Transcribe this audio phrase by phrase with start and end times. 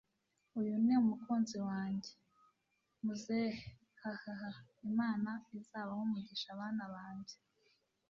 [0.59, 2.11] uyu ni umukunzi wanjye!
[3.03, 3.61] muzehe
[4.01, 4.57] hhhh!
[4.89, 7.35] imana izabahe umugisha bana banjye